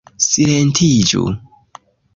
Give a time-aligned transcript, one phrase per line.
[0.27, 1.25] Silentiĝu!